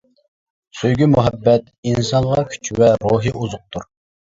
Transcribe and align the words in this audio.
سۆيگۈ-مۇھەببەت 0.79 1.69
ئىنسانغا 1.91 2.49
كۈچ 2.51 2.77
ۋە 2.83 2.93
روھى 3.09 3.39
ئوزۇقتۇر. 3.41 3.93